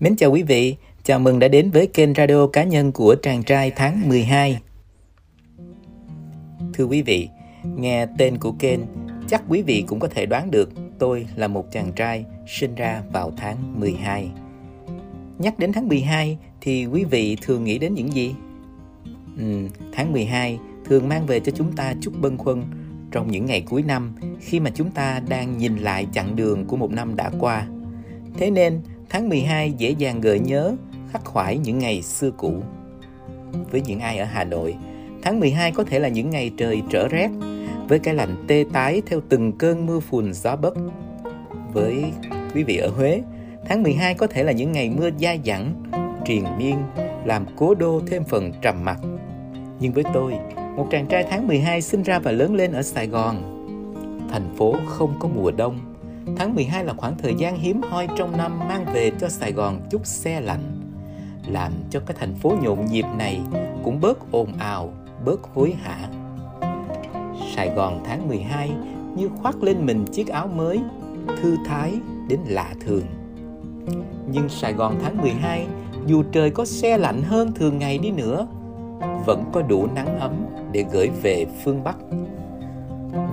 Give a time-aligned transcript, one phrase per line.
[0.00, 3.42] Mến chào quý vị, chào mừng đã đến với kênh radio cá nhân của chàng
[3.42, 4.60] trai tháng 12.
[6.74, 7.28] Thưa quý vị,
[7.76, 8.80] nghe tên của kênh,
[9.28, 13.02] chắc quý vị cũng có thể đoán được tôi là một chàng trai sinh ra
[13.12, 14.30] vào tháng 12.
[15.38, 18.34] Nhắc đến tháng 12 thì quý vị thường nghĩ đến những gì?
[19.38, 22.62] Ừ, tháng 12 thường mang về cho chúng ta chút bâng khuâng
[23.10, 26.76] trong những ngày cuối năm khi mà chúng ta đang nhìn lại chặng đường của
[26.76, 27.66] một năm đã qua.
[28.38, 30.74] Thế nên, tháng 12 dễ dàng gợi nhớ,
[31.12, 32.54] khắc khoải những ngày xưa cũ.
[33.70, 34.76] Với những ai ở Hà Nội,
[35.22, 37.30] tháng 12 có thể là những ngày trời trở rét,
[37.88, 40.74] với cái lạnh tê tái theo từng cơn mưa phùn gió bấc.
[41.72, 42.04] Với
[42.54, 43.22] quý vị ở Huế,
[43.68, 45.82] tháng 12 có thể là những ngày mưa dai dẳng,
[46.24, 46.76] triền miên,
[47.24, 48.98] làm cố đô thêm phần trầm mặc.
[49.80, 50.32] Nhưng với tôi,
[50.76, 53.52] một chàng trai tháng 12 sinh ra và lớn lên ở Sài Gòn.
[54.30, 55.95] Thành phố không có mùa đông.
[56.36, 59.80] Tháng 12 là khoảng thời gian hiếm hoi trong năm mang về cho Sài Gòn
[59.90, 60.80] chút xe lạnh.
[61.46, 63.40] Làm cho cái thành phố nhộn nhịp này
[63.84, 64.92] cũng bớt ồn ào,
[65.24, 66.08] bớt hối hả.
[67.54, 68.70] Sài Gòn tháng 12
[69.16, 70.80] như khoác lên mình chiếc áo mới,
[71.42, 71.94] thư thái
[72.28, 73.04] đến lạ thường.
[74.30, 75.66] Nhưng Sài Gòn tháng 12
[76.06, 78.46] dù trời có xe lạnh hơn thường ngày đi nữa
[79.26, 80.32] vẫn có đủ nắng ấm
[80.72, 81.96] để gửi về phương Bắc.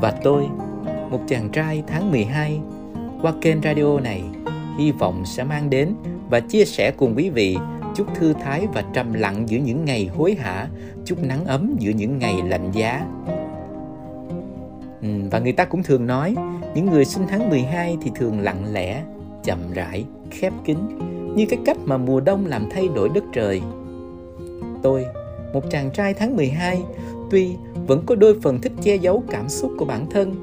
[0.00, 0.48] Và tôi,
[1.10, 2.60] một chàng trai tháng 12,
[3.22, 4.22] qua kênh radio này,
[4.78, 5.94] hy vọng sẽ mang đến
[6.30, 7.56] và chia sẻ cùng quý vị
[7.94, 10.68] chút thư thái và trầm lặng giữa những ngày hối hả,
[11.04, 13.06] chút nắng ấm giữa những ngày lạnh giá.
[15.02, 16.34] Ừ, và người ta cũng thường nói,
[16.74, 19.02] những người sinh tháng 12 thì thường lặng lẽ,
[19.44, 20.76] chậm rãi, khép kín,
[21.36, 23.62] như cái cách mà mùa đông làm thay đổi đất trời.
[24.82, 25.04] Tôi
[25.52, 26.82] một chàng trai tháng 12
[27.30, 27.56] tuy
[27.86, 30.34] vẫn có đôi phần thích che giấu cảm xúc của bản thân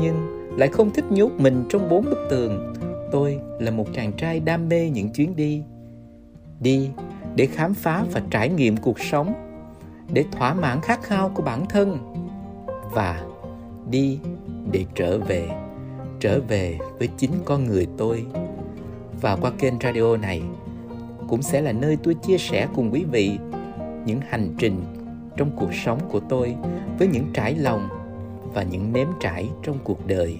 [0.00, 2.74] nhưng lại không thích nhốt mình trong bốn bức tường.
[3.12, 5.62] Tôi là một chàng trai đam mê những chuyến đi.
[6.60, 6.90] Đi
[7.36, 9.32] để khám phá và trải nghiệm cuộc sống,
[10.12, 11.98] để thỏa mãn khát khao của bản thân.
[12.92, 13.22] Và
[13.90, 14.18] đi
[14.72, 15.48] để trở về
[16.20, 18.26] trở về với chính con người tôi.
[19.20, 20.42] Và qua kênh radio này
[21.28, 23.38] cũng sẽ là nơi tôi chia sẻ cùng quý vị
[24.06, 24.84] những hành trình
[25.36, 26.56] trong cuộc sống của tôi
[26.98, 27.88] với những trải lòng
[28.54, 30.38] và những nếm trải trong cuộc đời.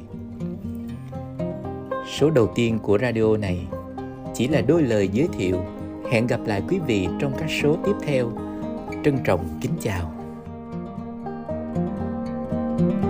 [2.18, 3.66] Số đầu tiên của radio này
[4.34, 5.64] chỉ là đôi lời giới thiệu.
[6.10, 8.32] Hẹn gặp lại quý vị trong các số tiếp theo.
[9.04, 10.12] Trân trọng kính chào.
[12.78, 13.09] thank you